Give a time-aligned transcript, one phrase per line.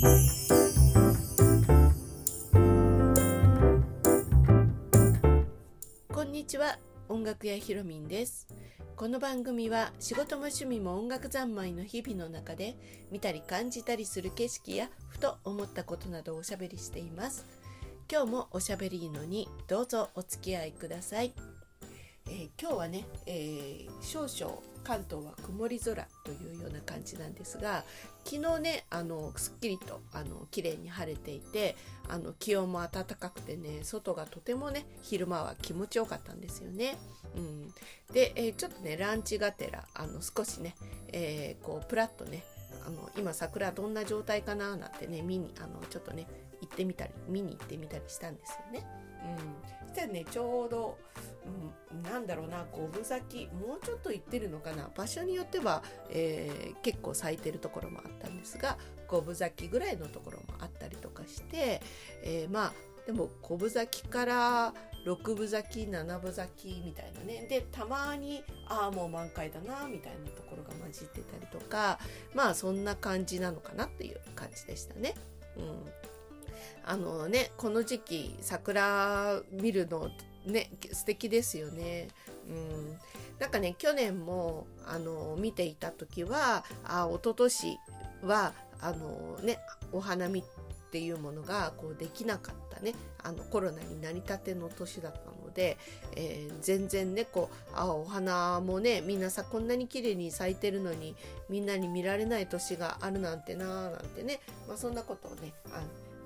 [0.00, 0.06] こ
[6.22, 6.78] んにちは。
[7.08, 8.46] 音楽屋ひろみんです。
[8.94, 12.76] この番組は仕事も趣味も音楽三昧の日々の中で
[13.10, 17.44] 見たり感じたりする景色やふと思ったことなどをおしゃべりしています。
[18.10, 21.34] 今日もおしゃべりのにどうぞお付き合いください、
[22.26, 27.84] えー、今日はね、えー、少々関東は曇り空というような感じなんですが
[28.24, 31.76] 昨日ねあのすっきりとあの綺麗に晴れていて
[32.08, 36.96] あの気温も暖かくてね外がとてもね昼間は気持ちよかったんですよね。
[37.36, 37.68] うん、
[38.14, 40.74] で、えー、ちょっとねランチがてらあの少しね、
[41.08, 42.42] えー、こうプラッとね
[42.86, 46.26] あの今桜どんな状態かななんてね見にあのちょっとね
[46.62, 48.86] 行ってみたり見に行ってみたりしたんですよね。
[49.77, 50.98] うん、したらねちょうど、
[51.92, 54.88] うん、なんだろうな五分咲きもうちょっと行ってるのかな。
[54.96, 61.80] 場所によっては、えー、結構咲いてるところもあったんですが五分咲きぐらいのところもあったりとかして、
[62.22, 62.72] えー、まあ
[63.06, 64.74] でも五分咲きから
[65.06, 67.46] 6分咲き7分咲きみたいなね。
[67.48, 71.98] でたまにああもう満開だなみたいなところが混じってたりとか
[72.34, 75.14] まあそんな感じなのかなっていう感じでしたね。
[75.56, 76.07] うん。
[76.88, 80.08] あのねこの時期桜見るの
[80.46, 82.08] ね素敵ですよね。
[82.48, 82.98] うん、
[83.38, 87.78] なんかね去年もあの見ていた時はあ一昨年
[88.22, 89.58] はあのね
[89.92, 90.44] お花見っ
[90.90, 92.94] ていうものがこうできなかったね。
[93.22, 95.76] あのコロナになりたての年だったので、
[96.16, 101.14] えー、全然ねこうあお花もねみんなさこんなに綺麗に咲いてるのに
[101.50, 105.82] みんなに見られない年があるなんてなーなんてね、まあ、そんなことをねあ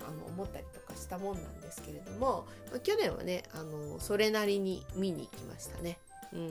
[0.06, 5.98] あの思ったりとかしたもんなんですけれども、まあ、去年はねあのそれなりに見に行きましたね。
[6.32, 6.50] うん、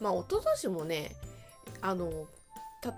[0.00, 1.16] まあ一昨年もね
[1.80, 2.26] あの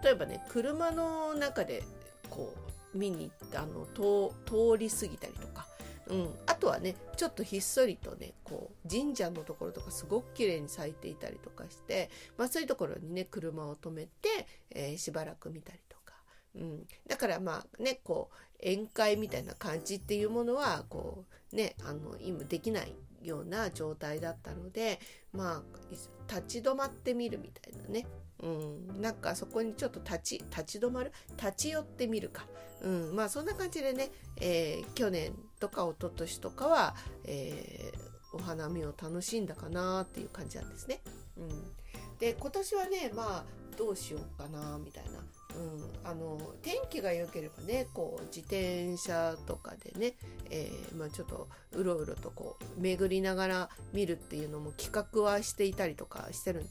[0.03, 1.83] 例えばね車の中で
[2.31, 2.55] こ
[2.95, 5.67] う見に行ってあの通り過ぎたりとか、
[6.09, 14.11] うん、あとはねちょっとひっそりとねこう神社のところとかすごく綺麗に咲いていたりとかして、まあ、そういうところにね車を止めて、
[14.71, 16.15] えー、しばらく見たりとか、
[16.55, 24.98] うん、だからまあねこう宴会みたいな感じっていうものはこうねあの今できないような状態だったので
[25.33, 28.06] まあ立ち止まってみるみたいなね。
[28.42, 31.12] うん、なんかそこにちょっと立ち立ち止まる？
[31.36, 32.45] 立ち寄ってみるか、
[32.80, 41.00] うん、まあそんな感じでね、えー、去年とか一昨年とかは、えー、お花見を楽しんだかなっていう感じなんですね。
[41.36, 41.48] うん、
[42.18, 43.44] で今年はねまあ
[43.77, 45.11] どうしようかなみたいな。
[45.57, 50.14] うん、あの天気が良ければねこう自転車とかでね、
[50.51, 56.68] えー、まあ、ちょっとうろうろとこう巡りながら見るっていうのも企画はしていたりとかしてるん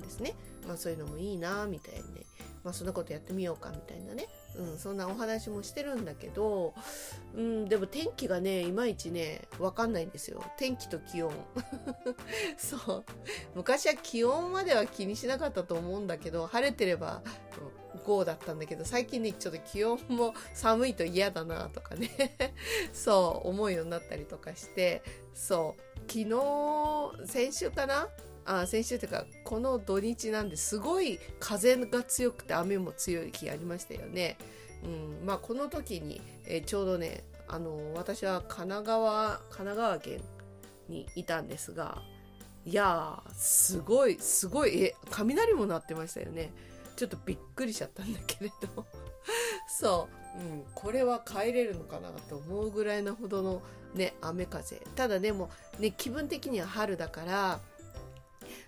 [0.00, 0.34] ですね、
[0.66, 2.26] まあ、そういうのもいいなみたいに、ね、
[2.64, 4.26] まあ、そんなことやってみようかみたいなね、
[4.56, 6.74] うん、そんなお話もしてるんだけど、
[7.34, 10.42] うん、でも天気がねいまいちね分かんないんですよ。
[10.58, 11.32] 天気と気温。
[12.58, 13.04] そう。
[13.54, 17.22] 昔は気温までは気にしなかったと思うんだけど晴れてれば
[17.74, 22.10] うん5だったんだけど最近ねちょっと気温も寒いと嫌だなとかね。
[22.92, 25.02] そう思うようになったりとかして。
[25.34, 25.82] そう。
[26.08, 28.08] 昨日先週かな？
[28.44, 34.38] あ先週というかこの土日なんですごい風が強くて雨も強い日ありましたよね。
[34.82, 34.88] う
[35.22, 40.20] ん、まあこの時に、えー、ちょうどねあの私は神奈川神奈川県
[40.88, 42.02] にいたんですが
[42.64, 46.52] いやーすごいすごいえ雷も鳴ってましたよね。
[47.00, 48.84] ちょっとびっくりしちゃったんだけれど
[49.66, 50.06] そ
[50.36, 53.62] う、うん、これは帰れるのかなと思うぐらいのほどの
[53.94, 54.76] ね雨風。
[54.96, 57.60] ただでもね気分的には春だから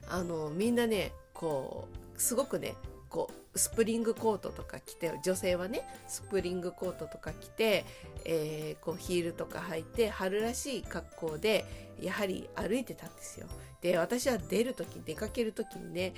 [0.08, 2.74] あのみんなねこうすごくね
[3.10, 7.84] こうスプリングコートとか着て女性はねスプリングコートとか着て、
[8.24, 11.66] えー、こうヒールとか履いて春らしい格好で
[12.00, 13.46] やはり歩いてたんですよ。
[13.82, 16.14] で私は出る時出かける時にね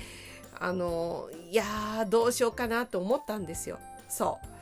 [0.59, 3.79] あのいやーどうしようかなと思ったんですよ。
[4.09, 4.55] そう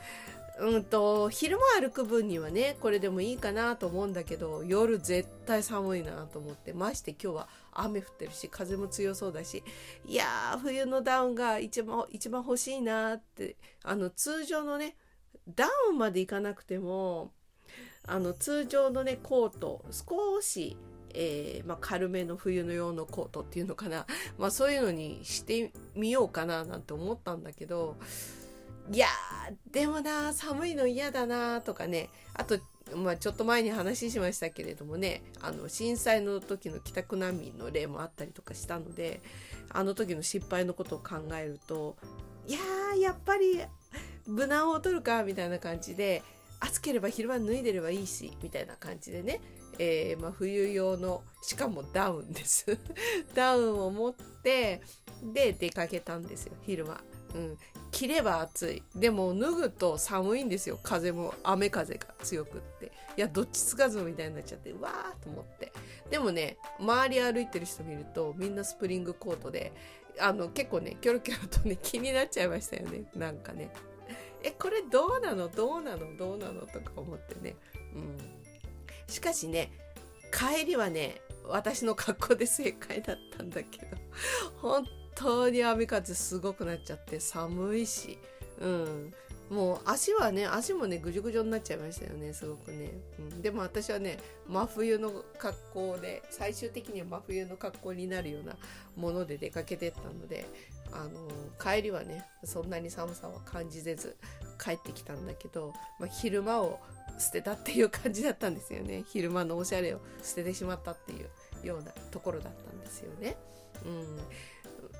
[0.59, 9.63] うんと昼間歩く分にはねこれでもいいかなと思うんだけど夜絶対寒いなと思ってまして今日は雨降ってるし風も強そうだし
[10.05, 14.95] いやー冬のダウンが一番一番欲しいなってあの通常のね
[15.55, 17.31] ダウンまでいかなくても
[18.05, 20.77] あの通常のねコート少し
[21.13, 24.05] えー、まあ、軽めの冬の用のコートっていうのかな、
[24.37, 27.95] まあ、そういうのにしてみようかななんて思ったんだけど
[28.91, 29.07] いや
[29.71, 32.09] でもな寒いの嫌だなとかね。
[32.33, 32.59] あと、
[32.95, 39.21] まあ、ちょっと前に話しましたけれどもねあの震災の時の帰宅難民の例もあったりとかしたので
[39.69, 41.95] あの時の失敗のことを考えると
[42.45, 42.59] いや
[42.99, 43.61] やっぱり
[44.27, 46.23] 無難を取るかみたいな感じで
[46.59, 49.41] 暑ければ昼間脱いでればいいしみたいな感じでね、
[49.79, 52.77] えー、まあ、冬用のしかもダウンです。
[53.33, 54.81] ダウンを持って
[55.33, 57.01] で出かけたんですよ昼間。
[57.35, 57.57] うん、
[57.91, 58.83] 着れば暑い。
[58.95, 61.33] でも脱ぐと寒いんですよ風も。
[61.43, 62.91] 雨風が強くって。
[63.17, 65.71] いやどっちつかずみたいになっちゃってわーと思って。
[66.09, 69.73] でもね周り歩いてる人見るとみんなスプリングコートで
[70.19, 73.09] あの結構ねキョロキョロとね気になっちゃいましたよね。
[73.15, 73.71] なんかね。
[74.43, 75.47] えこれどうなの？
[75.47, 76.15] どうなの？
[76.17, 76.67] どうなの？
[76.67, 77.55] とか思ってね。
[77.95, 78.42] うん。
[79.13, 79.71] しかしね
[80.31, 83.97] 帰りはね私の格好で正解だったんだけど
[84.59, 84.83] 本
[85.13, 88.17] 当に雨風すごくなっちゃって寒いし、
[88.59, 89.13] うん、
[89.53, 94.17] もう足はね足もねぐじゅぐじゅになっちゃいましたよねすごくね、うん、でも私はね
[94.47, 98.55] 真冬の格好で最終的には真冬の格好になるような
[98.95, 100.45] もので出かけてったので
[100.91, 101.29] あの
[101.63, 104.17] 帰りはねそんなに寒さは感じず
[104.63, 106.79] 帰ってきたんだけど、まあ、昼間を
[107.19, 109.03] 捨てたっていう感じだったんですよね。
[109.07, 111.15] 昼間のおしゃれを捨ててしまったってい
[111.63, 113.37] うようなところだったんですよね。
[113.85, 114.17] うん、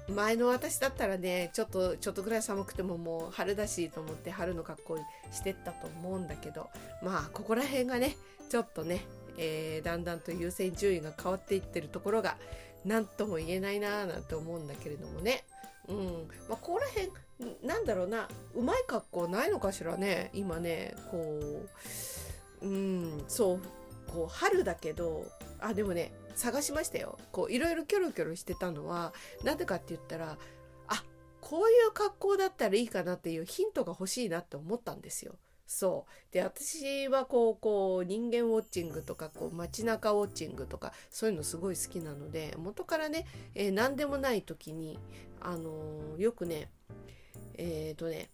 [0.09, 4.97] 前の私だったらねちょっとちょっとぐらい寒くてももう春だしと思って春の格好
[5.31, 6.69] してったと思うんだけど
[7.01, 8.17] まあここら辺がね
[8.49, 9.01] ちょっとね、
[9.37, 12.35] えー、だんだんと優先順位が変わっていってるところが
[12.85, 15.45] 何とも言えないなーなんて思うんだけれどもね。
[15.87, 16.27] うん。
[16.49, 17.09] まあ、ここら辺
[17.63, 21.41] なんだろうなうまい格好ないのかしらね今ねこ
[22.61, 23.59] ううんそう
[24.11, 25.25] こう春だけど
[25.59, 29.13] あでもね探しましたよこういろいろキョロキョロしてたのは
[29.43, 30.37] なんでかって言ったら
[30.87, 31.03] あ
[31.41, 35.35] こういう格好だったらいいかなっていうヒントが欲しいなって思ったんですよ。
[35.65, 43.25] そうで私はこうこう人間ウォッチングとかこう街中ウォッチングとかそういうのすごい好きなので元からね、
[43.55, 44.99] えー、何でもない時に
[45.41, 46.69] あのー、よくね
[47.55, 48.29] えっ、ー、とね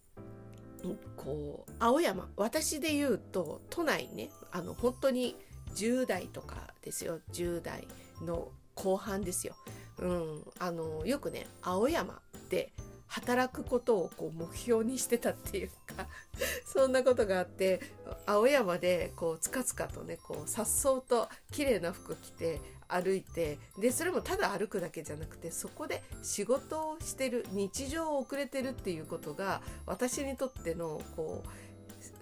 [1.16, 5.36] こう青山私で言うと都内ねあの本当に
[5.74, 7.86] 10代とかですよ10代
[8.22, 9.54] の後半ですよ。
[9.98, 12.72] うん、あのよくね青山で
[13.06, 16.06] 働くことをこう目標にしてたっていうか
[16.64, 17.80] そんなことがあって
[18.24, 31.48] 青山でこうつかつかとねこうさっそうと綺麗な服着て歩いてでそれもただ歩くだけじゃなくてそこで仕事をしてる日常を送れてるっていうことが私にとってのこう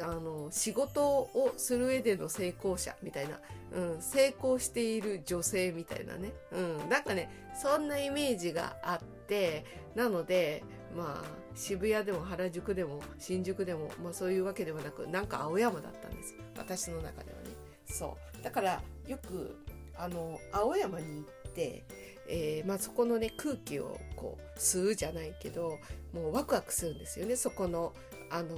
[0.01, 3.39] あの仕事をする上での成功者みたいな、
[3.73, 7.29] うん、成功している女性みたいなね、うん、なんかね
[7.61, 9.89] そんなイメージがあって。
[9.99, 10.63] なので
[10.97, 17.51] まあ渋谷でも原宿でも新宿でも、まあ、そういうわけではなくなんか青山だったんです私の中ではね。
[17.87, 18.45] そう。
[18.45, 19.57] だからよく
[19.97, 21.85] あの青山に行って、
[22.29, 25.79] えー、まあ、そこのね空気をこう吸うじゃないけど
[26.13, 27.35] もうワクワクするんですよね。
[27.35, 27.93] そこの
[28.31, 28.57] あの、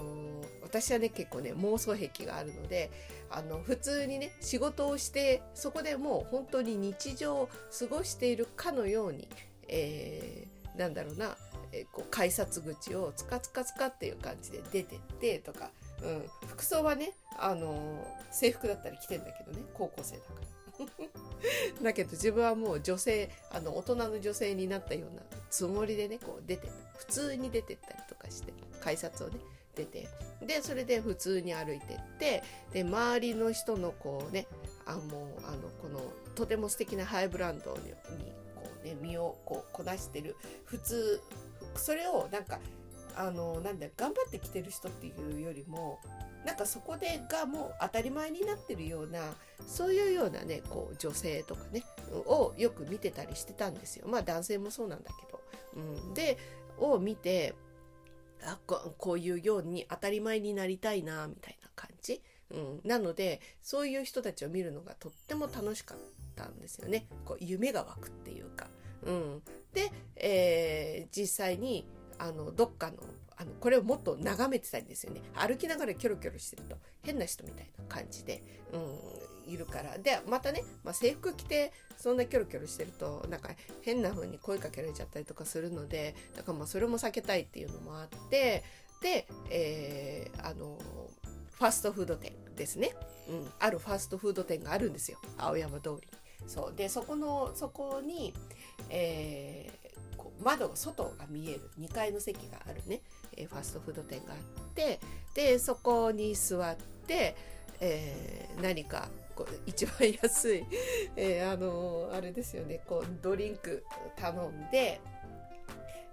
[0.62, 2.90] 私はね結構ね妄想癖があるので
[3.28, 9.28] あの普通にね仕事をしてそこでもう本当に日常を過ごしているかのように、
[9.68, 11.36] えー、なんだろうな、
[11.72, 15.70] えー、こう改札口をつかつかつかっていう感じで出てってとか、
[16.02, 20.50] うん、服装はね、あの、制服だったり着てんだけどね高校生だから。
[21.82, 29.34] だけど自分はもう女性あの大人の女性になったようなつもりでねこう出て普通に出てったりとかして改札をね
[29.74, 30.08] 出て。
[30.40, 34.46] でそれで普通に歩いてってで周りの人のこうね
[34.86, 35.02] あもう
[35.46, 36.00] あのこの
[36.34, 37.92] とても素敵なハイブランドに
[38.56, 41.20] こう、ね、身をこうこなしてる普通
[41.74, 42.58] それをなんか
[43.16, 45.98] あのなんだ頑張ってきてる人っていうよりも
[46.46, 49.20] なんかそこでがもう当たり前になってるような
[49.66, 54.08] そういうようなねこう女性とかねをよく見てたりしてたんですよ。
[54.08, 55.40] まあ男性もそうなんだけど。
[55.76, 56.38] うん、で
[56.78, 57.54] を見て
[58.44, 65.98] あここういうように当たり前になりたいなみたいな感じ、うん、なのでそういう人たちを見るのがとっても楽しかっ
[66.36, 67.06] たんですよね。
[67.24, 68.68] こう夢が湧くっていうか。
[69.02, 69.42] うん、
[69.72, 71.86] で、えー、実際に
[72.18, 72.96] あのどっかの
[73.40, 75.22] あのこれをもっと眺めてたんですよね。
[75.34, 78.42] 歩きながらキョロキョロしてると変な人みたいな感じで、
[78.72, 79.96] うん、いるから。
[79.96, 88.62] でまたね、まあ、制服着てそんなキョロキョロしてるとなんか変な風に声かけられちゃったりとかするのでだからまあそれも避けたいっていうのもあって
[89.02, 90.78] で、えー、あの
[91.52, 92.94] ファストフード店ですね、
[93.28, 95.18] うん、あるファストフード店があるんですよ。
[95.38, 96.08] 青山通り。
[96.46, 96.74] そう。
[96.76, 98.34] でそこのそこに、
[98.88, 101.70] えー、こう窓外が見える。
[101.78, 103.02] 2階の席があるね。
[103.36, 105.00] えファストフード店があって
[105.34, 107.36] でそこに座って、
[107.80, 110.64] えー、何かこう一番安い、
[111.16, 113.84] えー、あのー、あれですよねこうドリンク
[114.16, 115.00] 頼んで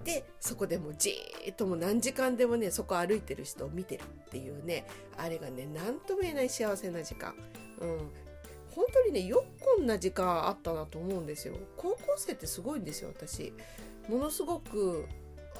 [0.03, 4.85] でそこでもじーっともう何時間でもねそこ歩いてる人を見てるっていうね
[5.17, 7.33] あれがね何とも言えない幸せな時間、
[7.81, 7.97] うん、
[8.77, 11.55] 本当にねよくこんな時間あったなと思うんですよ。
[11.75, 13.51] 高校生ってすごいんですよ私。
[14.07, 15.07] ものすごく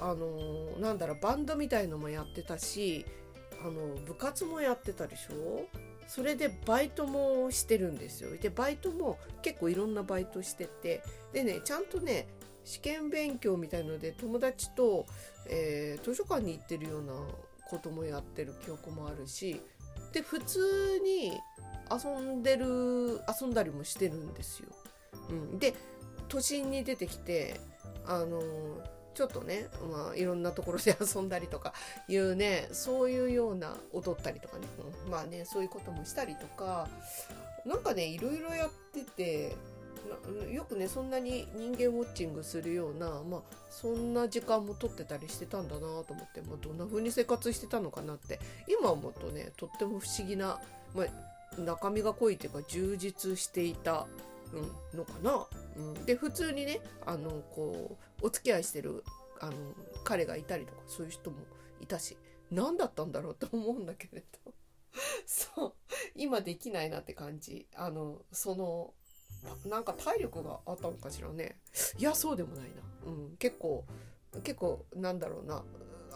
[0.00, 3.04] あのなんだろうバンドみたいのもやってたし
[3.62, 3.72] あの
[4.06, 5.66] 部活もやってたでしょ？
[6.06, 8.36] それでバイトもしてるんですよ。
[8.36, 11.02] でバイトも結構いろんなバイトしてて。
[11.32, 12.28] でねちゃんとね
[12.64, 15.06] 試験勉強みたいので友達と、
[15.46, 17.12] えー、図書館に行ってるような
[17.68, 19.60] こともやってる記憶もあるし。
[20.12, 21.32] で普通に
[21.92, 24.68] 遊んでる遊んだりもしてるんですよ。
[25.28, 25.74] うん、で
[26.28, 27.60] 都心に出てきて
[28.06, 28.40] あの
[29.18, 31.74] ちょっとね、まあ、いろんなところで遊んだりとか
[32.06, 34.62] いうねそういうような踊ったりとかね、
[35.04, 36.86] うん、まあねそういうこともしたりとか
[37.66, 39.56] なんかねいろいろやってて
[40.52, 50.60] よくねそんなに人間ウォッチングするような、まあ、そんな時間も取ってたりしてたんだなと思って、まあ、どんな風に生活してたのかなって今思うとねとっても不思議な、
[50.94, 51.06] ま
[51.58, 54.06] あ、中身が濃いっていうか充実していた、
[54.94, 55.46] のかな。
[55.76, 59.04] うん、で普通にねあのこうお付き合いしてる
[59.40, 59.52] あの
[60.04, 61.36] 彼がいたりとかそういう人も
[61.80, 62.16] いたし
[62.50, 64.52] 何だったんだろうと思うんだけれど。
[65.26, 65.72] そう。
[66.14, 67.66] 今できないなって感じ。
[67.74, 68.94] あのその
[69.66, 71.60] なんか体力があったのかしらね。
[71.98, 73.84] いやそうでもないな、うん、結構
[74.42, 75.64] 結構なんだろうな。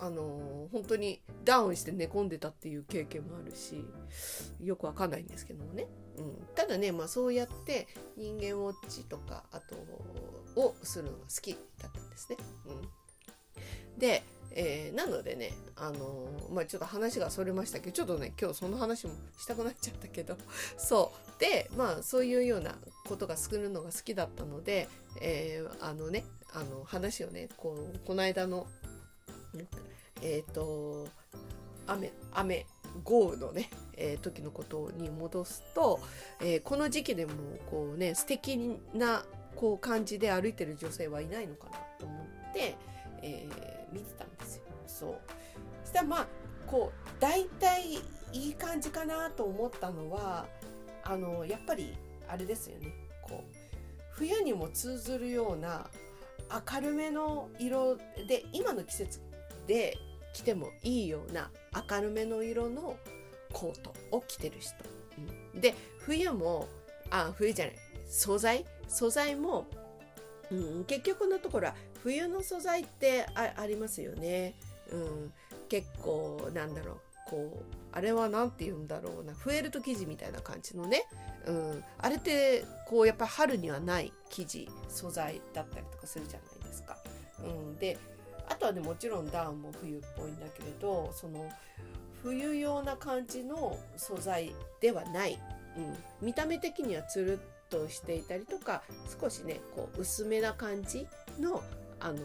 [0.02, 3.84] あの本当にダウンして寝込んでたっていう経験もあるし
[4.60, 5.86] よくわかんないんですけどもね、
[6.18, 9.76] うん、ただね、まあ、そうやって人間ウォッチとかあと
[10.60, 12.36] をするのが好きだったんですね。
[13.94, 20.36] うん、でえー、なのでね、あのー、まあ、ちょっと話がそれましたけど、ちょっとね、今日その話もしたくなっちゃったけど、
[20.76, 21.40] そう。
[21.40, 24.88] で、まあ、そういうようなことが作るのが好きだったので、
[25.20, 28.66] えー、あのね、あの、話をね、こう、この間の、
[30.22, 31.08] えっ、と、
[31.86, 32.66] 雨、雨、
[33.04, 36.00] 豪雨のね、えー、時のことに戻すと、
[36.40, 37.32] えー、この時期でも
[37.70, 38.56] こうね素敵
[38.94, 39.24] な
[39.56, 42.14] こう感じで歩いてる女性はいないのかなと思
[42.50, 42.76] って、
[43.22, 44.62] えー、見てたんですよ。
[44.86, 45.14] そう
[45.84, 46.26] そしたらまあ
[46.66, 47.94] こう大体
[48.32, 50.46] いい感じかなと思ったのは
[51.04, 51.94] あのやっぱり
[52.28, 53.56] あれですよねこう
[54.12, 55.86] 冬にも通ずるような
[56.74, 57.96] 明るめの色
[58.28, 59.20] で今の季節
[59.66, 59.96] で
[60.32, 61.50] 着てもいいような
[61.90, 62.96] 明るめの色の
[63.52, 64.74] コートを着てる人、
[65.54, 66.68] うん、で冬も
[67.10, 67.74] あ冬じゃない。
[68.08, 68.64] 素材。
[68.88, 69.66] 素材も、
[70.50, 74.54] うん、結局のところは冬の素材ってありますよね、
[74.90, 75.32] うん、
[75.68, 76.96] 結構なんだろう。
[77.30, 79.32] こうあれは何て言うんだろうな。
[79.32, 81.04] フェルト生地みたいな感じのね、
[81.46, 86.98] うん、あれってこうやっぱ春にはない生地素材だったりとかするじゃないですか。
[87.40, 87.98] うん、で
[88.62, 91.50] とはねもちろんダウンも冬っぽいんだけれどその
[92.22, 95.36] 冬用な感じの素材ではない、
[95.76, 95.80] う
[96.24, 98.82] ん、見た目的にはつるっとしていたりとか
[99.20, 101.08] 少しねこう薄めな感じ
[101.40, 101.60] の
[101.98, 102.18] あの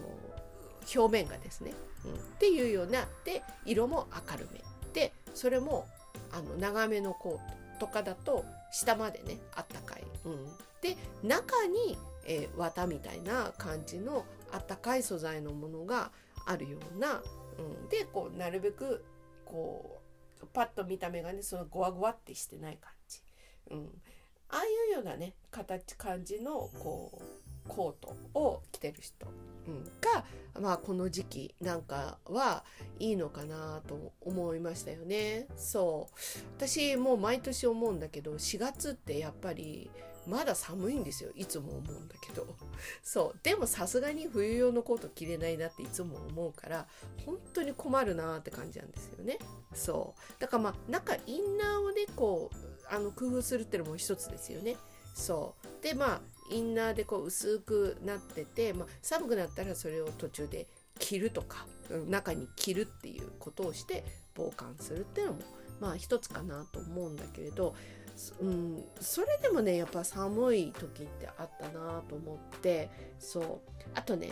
[0.94, 1.72] 表面がですね、
[2.04, 4.60] うん、っていうようなで色も明るめ。
[4.94, 5.86] でそれも
[6.32, 10.46] あの長めのコートとかだと下までねあったかい、うん、
[10.82, 16.10] で中に、えー、綿みたいな感じのあったかい素材のものが
[16.48, 17.22] あるような、
[17.58, 19.04] うん、でこうなるべく
[19.44, 20.00] こ
[20.42, 23.20] うパッと見た目がねそのゴワゴワってしてない感じ、
[23.70, 23.88] うん、
[24.48, 29.26] ああいうようなね形感じのこうコートを着てる人、
[29.68, 30.24] うん、が、
[30.60, 32.64] まあ、この時期なんかは
[32.98, 35.46] いいのかなと思いましたよね。
[35.56, 36.18] そう。
[36.56, 39.90] 私もう毎年思うんだけど4月ってやっぱり
[40.26, 41.30] まだ寒いんですよ。
[41.36, 42.46] いつも思うんだけど。
[43.02, 43.38] そう。
[43.42, 46.86] でもさすがに冬用のコート着れないなっていつも思うから
[47.24, 49.38] 本当に困るなって感じなんですよね。
[49.74, 50.40] そう。
[50.40, 54.76] だからまあ中インナーをねこうあの工夫するっていうのも一つですよね。
[55.14, 55.82] そう。
[55.82, 56.20] でまあ
[56.50, 60.66] インナーでこう薄くなってて、まあ、寒くなったらそれを途中で
[60.98, 61.66] 着るとか
[62.08, 65.40] 中に着るっていうことをして防寒するっていうのも
[65.80, 67.74] まあ一つかなと思うんだけれど
[68.40, 73.44] うん、それでもねやっぱ寒い時ってあったなと思ってそう。
[73.94, 74.30] あとね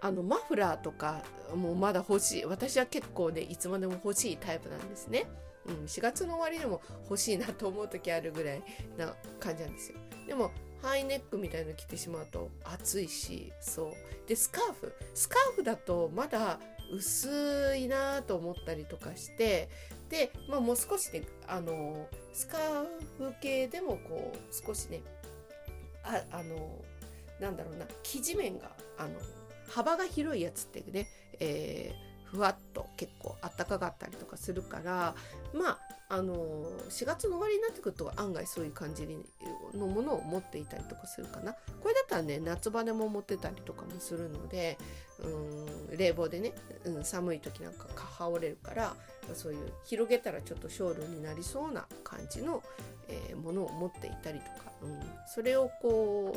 [0.00, 1.22] あのマフラーとか
[1.54, 2.44] もうまだ欲しい。
[2.44, 5.26] 私は結構ねいつまでも欲しいタイプなんですね、
[5.66, 6.80] うん、4月の終わりでも
[7.10, 8.62] 欲しいなと思う時あるぐらい
[8.96, 9.98] な感じなんですよ。
[10.28, 10.52] でも
[10.84, 14.28] ハイネックみたいの着てしまうと暑いしそう。
[14.28, 14.94] でスカーフ。
[15.14, 16.58] スカーフだとまだ
[16.92, 19.70] 薄いなと思ったりとかして
[20.10, 22.84] で、まあ、もう少しねあのスカー
[23.18, 25.02] フ系でもこう少しね
[26.04, 26.84] ああの
[27.40, 29.10] なんだろうな生地面があの
[29.68, 31.08] 幅が広いやつってね、
[31.40, 35.14] えー、ふわっと結構あったかかったりとかするから
[35.54, 36.34] まああの
[36.90, 39.08] 4月の終わりになってくると案外そういう感じ
[39.74, 44.76] のものを持っていたりとかするかなこれだったらね夏場でも持ってたりとかもするので
[45.22, 46.52] うん冷房でね、
[46.84, 48.94] うん、寒い時なんか羽織れるから
[49.32, 52.62] そういう広げたらちょっとショールになりそうな感じの、
[53.08, 56.36] えー、ものを持っていたりとか、うん、それをこ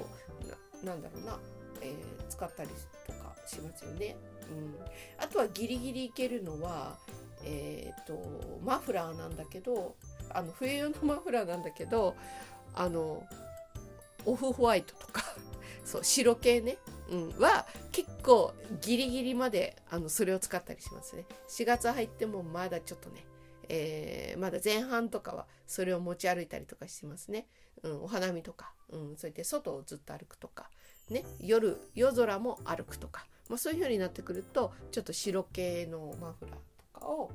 [0.84, 1.38] うなんだろうな、
[1.82, 2.70] えー、使ったり
[3.06, 4.16] とかしますよね。
[4.50, 4.76] うん、
[5.18, 6.98] あとはギリギリいけるのは
[7.44, 9.96] えーと、マフラーなんだけど
[10.30, 12.16] あの冬用のマフラーなんだけど
[12.74, 13.24] あの
[14.26, 15.24] オフホワイトとか
[15.86, 16.78] そう白系ね、
[17.10, 21.26] うん、は結構ギリギリまであのそれを使ったりしますね。
[21.50, 23.26] 4月入ってもまだちょっとね、
[23.70, 27.48] えー、まだ前半とかはそれを持ち歩いたりとかしてますね、
[27.84, 30.70] うん、お花見とか、うん、そうやって外をずっと歩くとか
[31.10, 36.56] ね夜夜空も歩くとか、まあ、そういう風になってくるとちょっと白系のマフラー
[37.00, 37.32] かを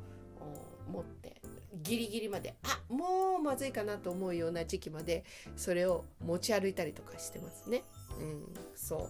[0.90, 1.40] 持って
[1.82, 5.24] ギリギリまであもうまずいかなと思うような時期まで
[5.56, 7.82] それを持ち歩いたりとかしてますね。
[8.20, 8.44] うん、
[8.76, 9.08] そ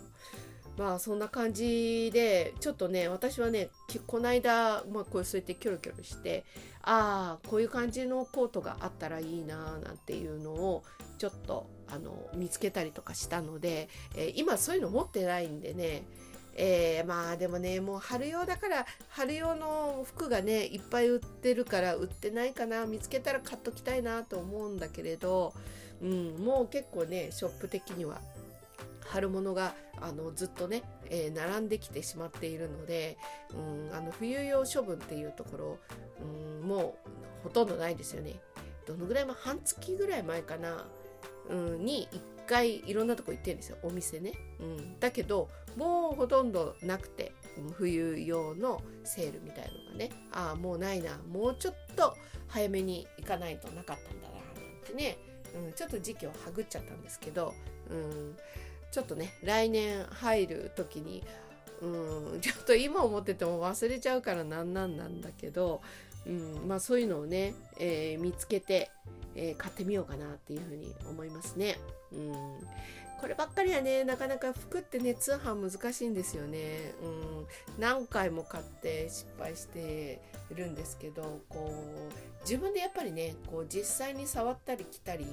[0.79, 3.69] うまあそんな感じでちょっとね私はね
[4.07, 6.45] この間、まあ、こうそうやってキョロキョロして
[6.83, 10.83] ああこういう感じのコートがあったらいいななんていうのを
[11.19, 16.05] ちょっとあの見つけたりとかしたので、えー、今そういうの持ってないんでね
[16.55, 25.55] えー、まあでもねもう春用だから春用の服がねいっぱい売ってるから売ってないかな見つけたら買っときたいなと思うんだけれど、
[26.03, 28.21] うん、もう結構ねショップ的には
[29.07, 33.17] 春物があのずっとね、えー、並んできてしまっているので、
[33.51, 35.79] うん、あの冬用処分っていうところ、
[36.63, 38.35] うん、もうほとんどないですよね。
[38.87, 40.87] どのぐらいも半月ぐらい前かな、
[41.51, 43.79] うん、に1回いろんなとこ行ってるんですよ。
[43.83, 47.33] お店ね、うん、だけどもうほとんどなくて
[47.73, 50.11] 冬用のセールみたいのがね。
[50.33, 51.19] ああもうないな。
[51.31, 52.17] もうちょっと
[52.49, 55.19] 早めに行かないとなかったんだななんてね、
[55.67, 57.55] うん、ちょっと時期をはぐっちゃったんですけど、
[57.91, 58.37] うん、
[58.91, 61.25] ちょっとね来年入る時に
[61.83, 65.83] うん、ちょっと今思ってても忘れちゃうからなんなんなんだけど、
[66.27, 68.91] うんまあ、そういうのをね、えー、見つけて、
[69.35, 71.79] えー、買ってみようかなっていうふうに思いますね。
[72.13, 72.33] うん、
[73.21, 76.93] こればっかりはねなかなか服ってね通販難しいんですよね。
[77.03, 77.47] うん、
[77.79, 80.21] 何回も買って失敗して
[80.55, 81.73] るんですけどこ
[82.11, 85.27] う自分でやっぱりねこう実際に触ったり着たり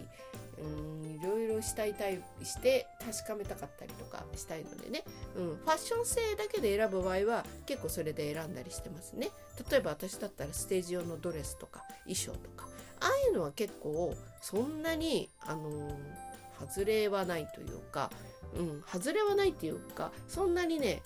[0.61, 5.03] うんいろいろしたいたいして確かめたかったりとかしたいのでね、
[5.35, 9.29] うん、ファッション性だけで選ぶ場合は結構それで選んだりしてますね。
[9.69, 12.67] 例えば私だったらステージ用のドレスとか衣装とか。
[13.01, 18.11] ああいうのは結構そんなにあのー、外れはないというか、
[18.55, 21.01] うん、外れはないっていうかそんなにね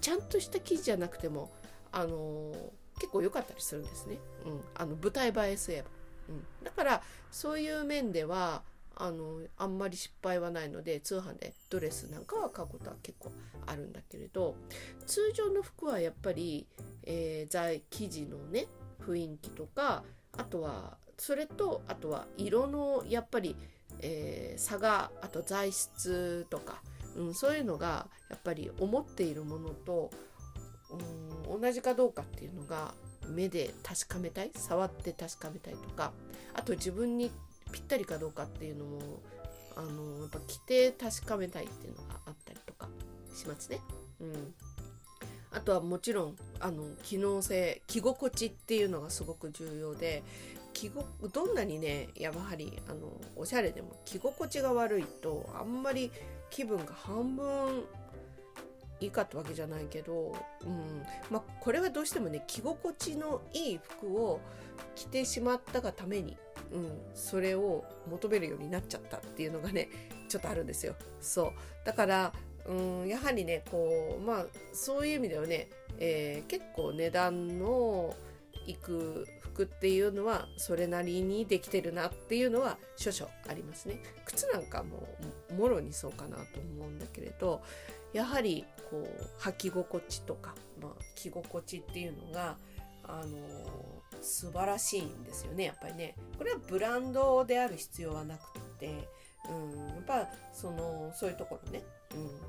[0.00, 1.50] ちゃんとした生地じゃなくても
[1.90, 2.54] あのー、
[3.00, 5.88] 結構良かったりするんですね、うん、あの舞台映えすれば、
[6.28, 8.62] うん、だからそういう面では
[9.00, 13.30] あのあんまり失敗はないので通販でドレスなんかは買うことは結構
[13.66, 14.56] あるんだけれど
[15.06, 16.66] 通常の服はやっぱり、
[17.04, 18.66] えー、材生地のね
[19.06, 20.02] 雰囲気とか
[20.36, 23.56] あとはそれとあとは色のやっぱり、
[24.00, 26.82] えー、差があと材質とか、
[27.16, 30.10] うん、そういうのがやっぱり思っているものと、
[31.46, 32.94] うん、同じかどうかっていうのが
[33.28, 34.50] 目で確かめたい？
[34.54, 36.12] 触って確かめたいとか。
[36.54, 37.30] あと自分に
[37.70, 38.98] ぴったりかどうかっていうのも
[39.76, 42.88] あのやっぱ着て確かめたいっていうのがあったりとか
[43.32, 43.80] しますね。
[44.20, 44.54] うん、
[45.52, 50.24] あとはもちろんあの機能性着心地っていうのがすごく重要で
[50.72, 56.10] 着ごどんなにねやはりあのおしゃれでも着心地が悪いとあんまり
[56.50, 57.84] 気分が半分
[59.00, 60.34] いいかってわけじゃないけど、
[60.64, 61.02] うん。
[61.30, 64.40] まあ、これはどうしてもね着心地のいい服を
[64.94, 66.36] 着てしまったがために
[66.72, 69.88] うん、それを求めるようになっちゃったっていうのがね
[70.28, 70.94] ちょっとあるんですよ。
[71.20, 71.52] そう。
[71.84, 72.32] だから、
[72.66, 78.14] うん、やはりねこうまあそういう意味ではね、えー、結構値段の
[78.66, 79.26] いく
[79.58, 84.00] 服っていうのはそれなりにできてるなっていうのは少々ありますね。
[84.24, 85.08] 靴なんかも
[85.56, 87.60] もろにそうかなと思うんだけれど
[88.12, 92.56] やはりこう履き心地とか、まあ、着心地っていうのが
[93.04, 95.64] あのー素晴らしいんですよね。
[95.64, 96.16] やっぱりね。
[96.36, 99.08] これはブランドである必要はなくて、
[99.48, 101.84] うん、やっぱそのそういうところね、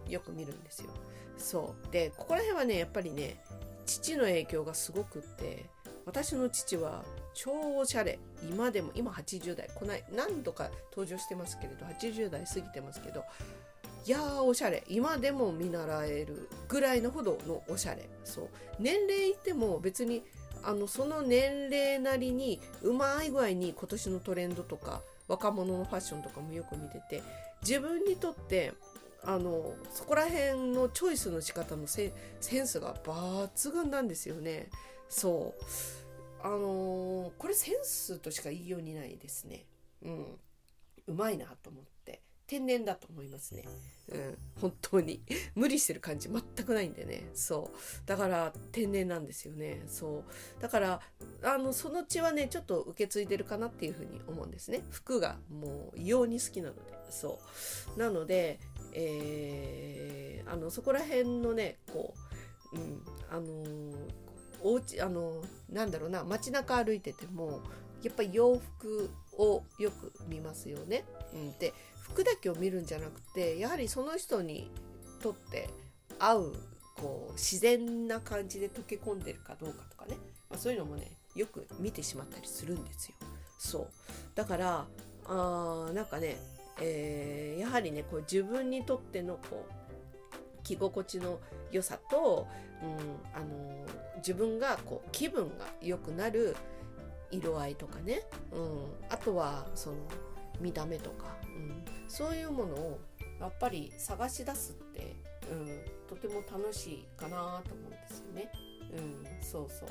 [0.06, 0.90] うん、よく見るんですよ。
[1.38, 1.92] そう。
[1.92, 3.40] でここら辺はねやっぱりね
[3.86, 5.66] 父の影響がすごくって
[6.10, 7.04] 私の父は
[7.36, 8.18] 超おしゃれ。
[8.50, 9.70] 今でも今80代。
[9.76, 13.24] こない何度か登場してますけれど80代過ぎてますけど
[14.06, 14.84] いやーおしゃれ。
[14.88, 18.10] 今でも見習えるぐらいのほどのおしゃれ。
[18.24, 18.48] そう。
[18.80, 20.24] 年齢いっても別に
[20.64, 27.22] あのその年齢なりにうまい具合に今年のトレンドとか若者のファッションとかもよく見てて
[27.62, 28.74] 自分にとって
[29.24, 32.12] あのそこら辺のチョイスの仕方のセ
[32.52, 34.70] ンスが抜群なんですよね。
[35.10, 35.64] そう
[36.42, 39.66] あのー、これセンスとしか言いようにないですね
[40.04, 40.26] うん
[41.08, 43.64] うまいなと思って天然だと思いますね。
[44.12, 45.22] うん、本当に。
[45.54, 47.30] 無理してる感じ全くないんでね。
[47.36, 47.78] そう。
[48.08, 49.84] だから天然なんですよね。
[49.88, 50.24] そ
[50.58, 50.62] う。
[50.62, 51.00] だから、
[51.44, 54.82] あの、その血はね、ちょっと受け継いでるかなっていうふうに思うんですね。
[54.90, 56.82] 服がもう異様に好きなので。
[57.12, 57.40] そ
[57.96, 58.00] う。
[58.00, 58.60] なので、
[58.94, 62.16] えー、あの、そこら辺のね、こ
[62.74, 63.96] う、うん、あのー、
[64.64, 67.62] おうち、あの、なんだろうな、街中歩いてても、
[68.04, 71.04] やっぱり洋服をよく見ますよね。
[71.34, 74.70] うん、で服だけを見るんじゃなくてやはりその人に
[75.22, 75.70] とって
[76.18, 76.54] 合う
[76.96, 80.18] こう自然な感じで溶け込んでるかどうかとかね、
[80.50, 83.16] まあ、そういうのもねよく見てしまったりするんですよ。
[83.58, 83.88] そう
[84.36, 84.86] だから
[85.26, 86.38] あーなんかね、
[86.82, 91.40] えー、やはりねこう自分にとってのこう着心地の
[91.72, 92.48] 良さと、
[92.82, 92.90] うん
[93.34, 93.86] あの、
[94.18, 96.56] 自分がこう気分が良くなる
[97.32, 99.98] 色合いとかね、うん、あとはその
[100.60, 103.00] 見た目とか、うん、そういうものを
[103.40, 105.16] やっぱり探し出すって、
[105.52, 108.52] うん、とても楽しいかなと思うんですよね。
[108.98, 109.90] うん、そうそう。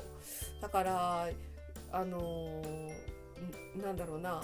[0.61, 1.29] だから
[1.91, 4.43] あのー、なんだろうな。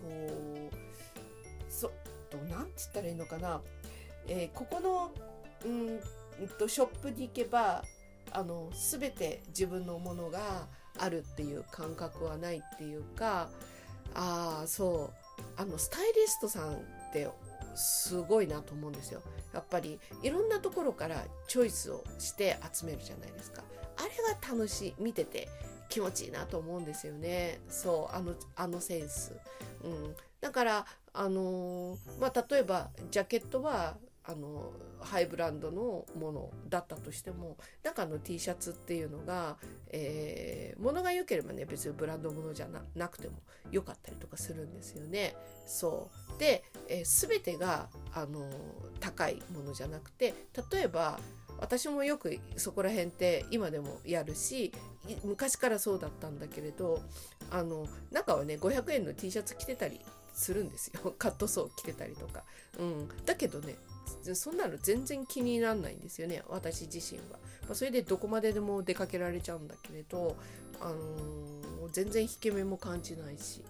[0.00, 0.74] こう
[1.68, 1.90] そ
[2.30, 3.60] となんつったらいいのかな、
[4.28, 5.10] えー、ここの
[5.64, 6.00] うん
[6.58, 7.84] とショップに行けば
[8.32, 10.66] あの全て自分のものが
[10.98, 13.48] あるっていう感覚はないっていうか
[14.14, 15.26] ああそう。
[15.56, 16.78] あのスタイリストさんっ
[17.12, 17.28] て
[17.74, 19.22] すごいなと思うんですよ。
[19.52, 23.62] やっぱりいろんなところからチョイスをして集めるじゃないですか。
[23.98, 25.48] あれが楽しい見てて
[25.88, 27.60] 気持ちいいなと思うんですよね。
[27.68, 29.32] そうあのあのセンス、
[29.84, 33.96] うん、だからあのー、まあ例えばジャケットは
[34.28, 39.56] あのハイブランドのものだったとしても中の T シャツっていうのが、
[39.90, 43.34] えー、物が良ければね別にブランド物じゃなくても
[43.70, 45.36] 良かったりとかするんですよね。
[45.66, 46.40] そう。
[46.40, 48.50] で、えー、全てがあの
[48.98, 50.34] 高いものじゃなくて
[50.72, 51.18] 例えば
[51.58, 54.72] 私もよくそこら辺って今でもやるし
[55.24, 57.00] 昔からそうだったんだけれど
[57.50, 60.00] あの中はね500円の T シャツ着てたり
[60.34, 61.14] するんですよ。
[61.18, 62.44] カットソー着てたりとか、
[62.78, 63.76] うん、だけどね
[64.34, 70.36] そんなの全然気にならないんですよね私自身は、まあ、それでどこまででも出かけられちゃうんだけれど、
[70.80, 73.62] あのー、全然引け目も感じないし、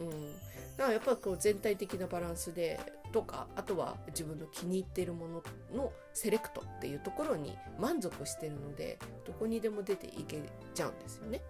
[0.00, 0.32] うん、
[0.76, 2.78] だからやっぱこう全体的なバランスで
[3.12, 5.42] とかあとは自分の気に入っているもの
[5.74, 10.42] のセレクトっていうところに満足してるのでどこにでも出ていけ
[10.74, 11.40] ちゃうんですよね。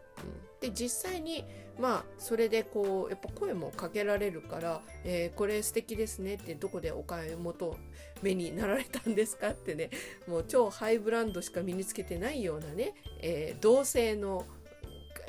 [0.61, 1.45] で実際に
[1.79, 7.77] まあそれでこうやっぱ声もかけられるから「えー、これ素敵ですね」ってどこでお買い求
[8.23, 9.91] めになられたんですかってね
[10.27, 14.45] もう超ハイブランドしか身につけてないようなね、えー、同性の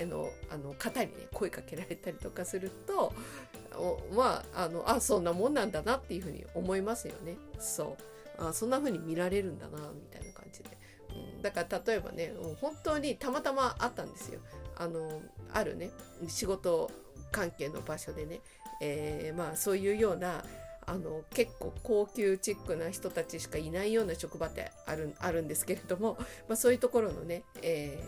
[0.02, 3.14] あのあの方にね声かけられたりとかすると
[4.16, 7.36] まああのあそんなもんなんだなっていうふうに思いますよね。
[7.60, 8.04] そう。
[8.40, 10.70] あそんな風に見られるんだなみたいな感じで、
[11.36, 14.40] うん、だから例えばね本当にたまたまあったんですよ。
[14.80, 15.22] あの
[15.54, 15.92] あるね。
[16.28, 16.90] 仕事
[17.32, 18.40] 関係の場所でね、
[18.82, 20.44] えー、まあそういうような
[20.90, 28.04] あの結構高級チックな人たちしかいないような職場ってあるあるんですけれども、まあ、そういうところのね、え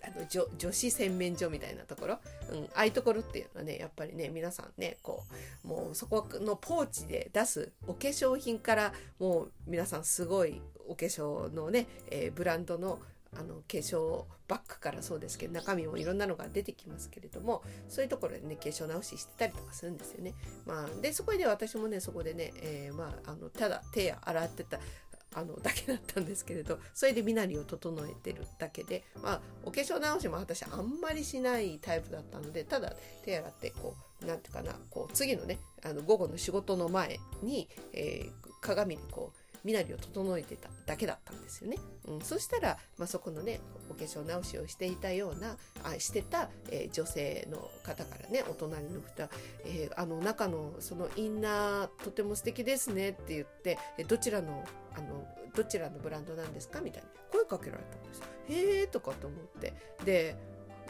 [0.00, 2.18] ー、あの女女子洗面所みたいなところ、
[2.50, 5.24] うん、ああいうところっていうのはねやっぱりね皆さんねこ
[5.64, 13.00] うもうそこのポーチで出すお化粧品からもう皆さんすごいお化粧のね、えー、ブランドの
[13.38, 20.34] あの化粧バッグからそうですけど中身もいろんなのが出てきますけれどもそういうところでね化粧直ししてたりとかするんですよね。
[20.66, 24.78] まあ、でそこで私もねそこでね、えー、まあ、あのただ手洗ってた
[25.36, 41.76] あのだけだったんですけれどそれで身なりを整えてるだけで、まあ、お化粧直しも私あんまりしないタイプだったのでただ手洗ってこう何て言うかなこう次のねあの午後の仕事の前に、えー、鏡でこう身なりを整えてただけだったんですよね。
[42.06, 49.28] うん、そしたら、まあ、そこのねお化粧直しをしていたようなあしてた、えー、女性の方からねお隣の蓋、
[49.64, 53.76] えー、あの中のそのインナーとても素敵ですねって言って
[54.06, 54.64] どちらの
[54.96, 56.80] あのどちらのブランドなんですか？
[56.80, 58.24] みたいに声かけられたんですよ。
[58.48, 59.74] へえとかと思って
[60.04, 60.36] で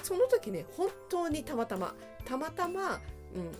[0.02, 1.94] その時ね本当にたまたま
[2.26, 3.00] たまたま、
[3.34, 3.52] うん、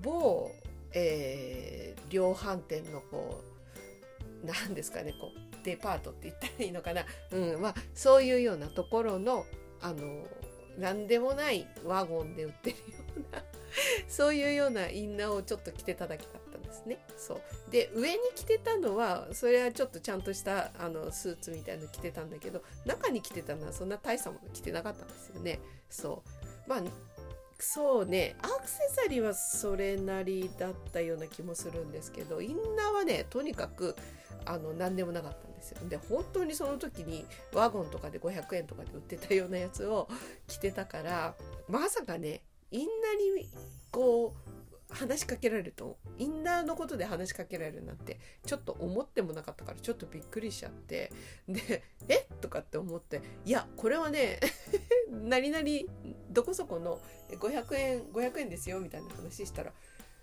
[0.00, 0.48] 某、
[0.92, 3.53] えー、量販店のこう
[4.44, 9.46] 何ですかねこうデパートって言ったらいいのかな、うんまあ、そういうようなところの
[9.80, 10.24] あの
[10.78, 12.82] 何でもないワゴンで売ってるよ
[13.16, 13.42] うな
[14.08, 16.98] そういうようなインナーをちょっと着てただけだったんですね。
[17.16, 25.60] そうで上に着てたのはそれはちょっとちゃんとしたあのスーツみたいの着てたんだけど中に着てたのはそんな大したもの着てなかったんですよね。
[25.90, 26.22] そ
[26.66, 26.82] うまあ
[27.66, 28.36] そうね。
[28.42, 33.96] アクセサリーはそれなりだったような気もするんですけどインナーはねとにかく
[34.44, 35.78] あの何でもなかったんですよ。
[35.88, 37.24] で本当にその時に
[37.54, 40.08] ワゴンとかで500円とかで売ってたようなやつを
[40.46, 41.34] 着てたから
[41.66, 43.48] まさかねインナーに
[43.90, 44.43] こう
[44.94, 51.12] 話しかけられるとインナーのことで話しかけられるなんてちょっと思ってもなかったからちょっとびっくりしちゃって
[51.48, 52.26] で「え？
[52.40, 54.40] とかって思っていやこれはね
[55.10, 55.64] 何々
[56.30, 59.72] どこそこの500円500円ですよみたいな話したら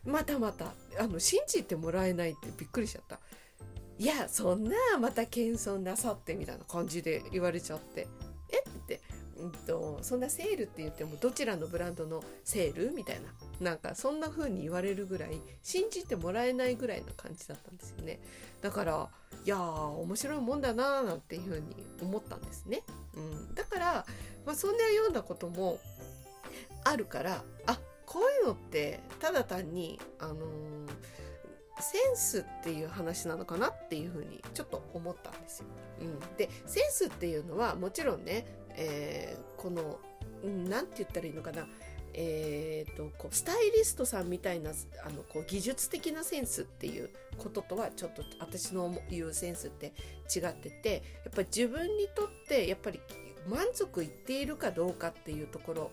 [0.04, 3.20] またまたあの信じてもらえないってびっくりしちゃった。
[3.98, 8.08] いやそんなまた謙遜なさってみたいな感じで言われちゃって。
[9.42, 18.20] うんと、そんなセールって言ってもどちらのブランドのセールみたいななんかそんな風に言われるぐらい信じてもらえないぐらいの感じだったんですよね。
[18.62, 19.10] だから
[19.44, 22.84] いやー面白いもんだなーなんていう風に思ったんですね、
[23.16, 24.06] うん、だから、
[24.46, 25.80] まあ、そんなようなことも
[26.84, 30.38] あるからあこういうのってただ単にあのー、
[31.80, 35.66] センスっていう話なのかなっていうふうにちょっと思ったんですよ。
[36.02, 40.00] うん、でセンスっていうのはもちろんね、えー、この
[40.44, 41.68] 何て言ったらいいのかな
[42.14, 44.72] えーと、こうスタイリストさんみたいな
[45.06, 49.94] あのこう技術的なセンスっていうこととはちょっと私の言うセンスって
[50.34, 53.00] 違っててやっぱり自分にとってやっぱり
[53.50, 55.92] 満足いっているかどうかっていうところ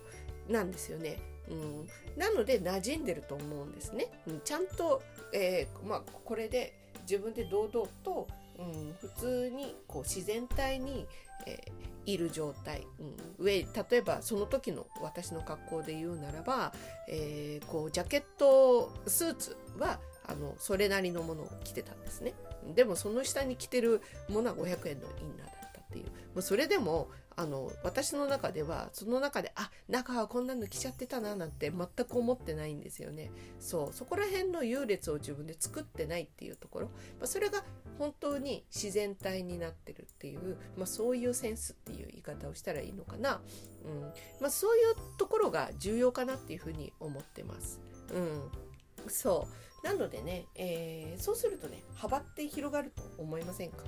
[0.49, 1.19] なんですよね。
[1.49, 4.11] うん、なので馴染んでると思うんですね。
[4.27, 5.01] うん、ちゃんと、
[5.33, 8.27] えー、まあ、これで自分で堂々と、
[8.59, 11.07] うん、普通にこう自然体に、
[11.47, 16.73] えー、いる状態、うん、上例えばその時の私の格好で言うならば、
[17.07, 22.33] えー、こうジャケットスーツはあのそれなりのものを着てたんですね。
[22.75, 26.05] でもその下に着てるものは500円のインナーだったっていう。
[26.05, 33.31] もうそれでもあの私の中ではその中であ中はこんなの着ちゃってたななんて全く思ってないんですよね。
[33.61, 33.93] そう。
[33.93, 36.91] そこら辺の優劣を自分で作ってないっていうところ、ま
[37.23, 37.63] あ、それが
[37.97, 43.39] 本当に自然体になってるっていう、まあ、そういうセンスっていう言い方をしたらいいのかな、
[43.85, 44.01] うん。
[44.41, 47.79] まあ、そういうところが重要かなっていうふうに思ってます。
[48.13, 48.51] うん、
[49.07, 49.47] そ
[49.81, 49.87] う。
[49.87, 53.85] なのでね、えー、そうするとね幅って広がると思いませんか、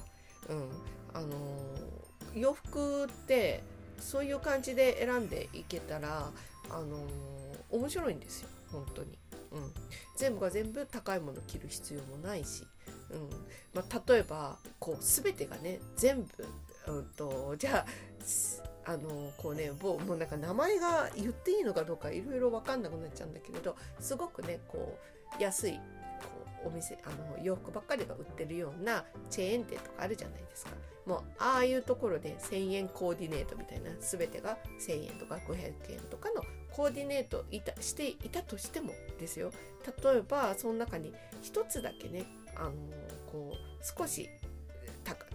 [0.48, 0.70] うん。
[1.14, 1.91] あのー
[2.36, 3.64] 洋服って
[4.00, 6.32] そういう感じで選んでいけたら、
[6.70, 8.50] あのー、面白いんですよ。
[8.72, 9.18] 本当に、
[9.52, 9.72] うん、
[10.16, 12.64] 全部が全部高いもの着る必要もないし、
[13.12, 13.30] うん。
[13.74, 16.48] まあ、例えばこう全てがね全部、
[16.88, 17.86] うんと、じゃ
[18.86, 24.98] ああのー、こうねもうなんか名前が言っていいのかどうかいろいろ分かんなくなっちゃうんだけれどすごくねこ
[25.40, 25.80] う安い
[26.66, 30.72] お店あの洋服ばっかりが売ってるようなチェーン店とかあるじゃないですか。
[31.06, 39.52] もうああいうところで1000円コーディネートみたいな全てが1000円とか500円とかのコーディネートいたしていたとしてもですよ
[40.04, 42.72] 例えばその中に一つだけねあの
[43.32, 44.30] こう少し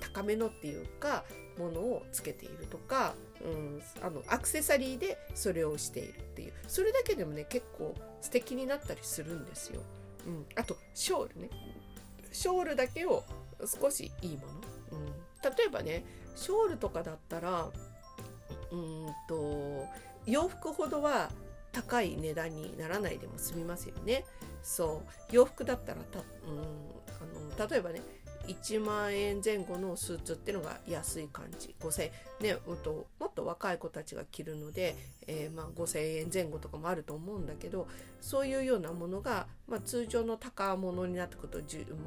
[0.01, 1.25] 高めのっていうか
[1.59, 9.81] ものをつけているとか、うん、あのアクセサリーでそれをしているっていうそれだけでもね結構素敵になったりするんですよ。
[10.27, 11.51] うん、あとショールね。
[12.33, 13.25] ショールだけを
[13.81, 14.53] 少しいいもの、
[14.93, 15.07] うん。
[15.57, 17.71] 例えばねショールとかだったら
[18.71, 19.87] うんと
[20.27, 21.31] 洋服ほどは
[21.73, 24.25] 高い値段にならないでも済みますよね。
[24.63, 25.35] そう。
[25.35, 26.59] 洋服だったらた、うん、
[27.59, 28.01] あの例えばね
[28.49, 37.89] 1万円前後のスーツっていうのが安い感じ5000円ねもっともっと若い子たちが着るので、えー、まあ、5000円前後とかもあると思うんだけど
[38.21, 41.59] そういうようなものが、まあ、通常の高物になってくると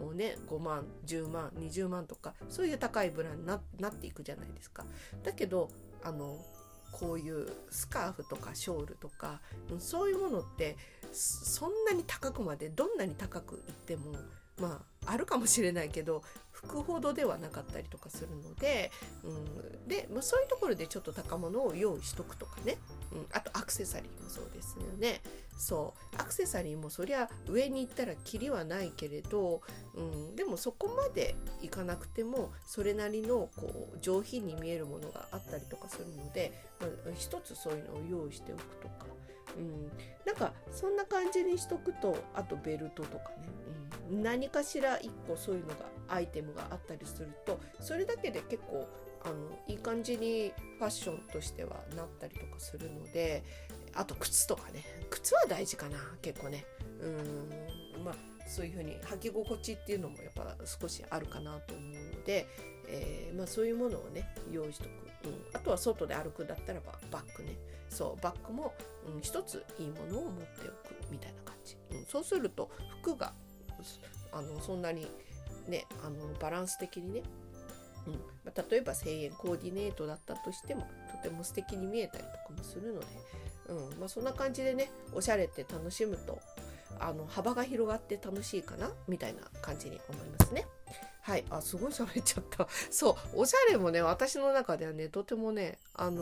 [0.04, 4.86] もうね5万10万20万とかそういう高いブランドにななっていくじゃないですか。
[5.24, 5.70] だけど
[6.04, 6.38] あの
[6.92, 9.42] こういうスカーフとかショールとか
[9.80, 10.76] そういうものって
[11.12, 14.14] そんなに高くまでどんなに高くいっても
[14.60, 18.92] まああるかもしれないけど服ほどではなかったりとかするので、
[19.24, 19.30] う
[19.86, 22.78] ん、で、まあ、そういうところでちょっと高物を用意しとくとかね、
[23.14, 25.22] うん、あとアクセサリーもそうですよね。
[25.58, 26.22] そう。
[26.22, 29.62] アクセサリーもそりゃ上に行ったらキリはないけれど、
[29.96, 39.06] うん、でもそこまでいかなくてもそれなりのこう上品に見えるものがあったりとかするので、まあ、一つそういうのを用意しておくとか。
[39.58, 39.92] うん、
[40.26, 43.79] なんかそんな感じにしとくとあとベルトとかね、うん、
[44.10, 45.76] 何かしら1個そういうのが
[46.08, 48.88] アイテムがあったりするとそれだけで結構
[49.24, 49.36] あの
[49.68, 53.44] いい感じにファッションとしてはなったりとかするので
[53.94, 56.66] あと靴とかね靴は大事かな結構ね。
[57.02, 58.16] うんまあ
[58.50, 62.48] そういう風に履き心地っていうのもやっぱ少しあるかなと思うので、
[62.88, 64.88] えー、まあ、そういうものをね用意しとく、
[65.26, 67.56] うん、あとは外で歩くだったらばバッグね。
[67.90, 68.74] そうバッグも、
[69.14, 72.70] うん、一ついいものを持っておくみたいな感じ、うん、そうすると
[73.02, 73.34] 服が
[74.32, 75.08] あのそんなに
[75.68, 77.24] ねあのバランス的にね
[78.08, 78.14] うん
[78.46, 80.88] まあ、例えば1000円コーディネートだったとしても
[81.22, 83.06] とても素敵に見えたりとかもするので、
[83.68, 86.40] うんまあ、そんな感じでねおしゃれって楽しむと
[87.00, 90.66] あの幅が広がって楽しいかなみたいな感じに思いますね。
[91.22, 91.46] はい。
[91.50, 92.68] あ、すごい喋っちゃった。
[92.90, 93.42] そう。
[93.42, 96.22] おしゃれもね、私の中ではね、とてもね、あの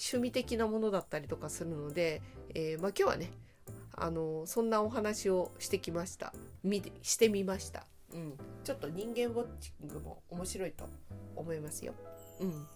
[0.00, 2.22] 趣味的なものだったりとかするので、
[2.54, 3.30] えー、まあ、今日はね、
[3.94, 6.32] あのそんなお話をしてきました。
[6.62, 10.88] みしてみました、うん、ちょっと人間ウォッチングも面白いと
[11.36, 11.94] 思いますよ、
[12.40, 12.66] うん、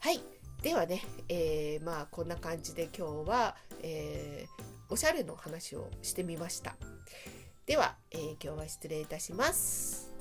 [0.00, 0.20] はい。
[0.62, 6.76] ではね、えー、まあこんな感じで今日は、えー、おしゃれの話をしてみました。
[7.66, 10.12] では、えー、今日は失礼いたします。